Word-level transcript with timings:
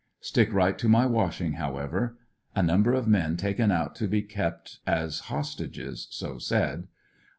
Stick 0.19 0.51
right 0.51 0.79
to 0.79 0.89
my 0.89 1.05
washing 1.05 1.53
however. 1.61 2.17
A 2.55 2.63
number 2.63 2.91
of 2.91 3.07
men 3.07 3.37
taken 3.37 3.69
out 3.71 3.93
to 3.97 4.07
be 4.07 4.23
kept 4.23 4.79
as 4.87 5.19
hostages— 5.29 6.07
so 6.09 6.39
said. 6.39 6.87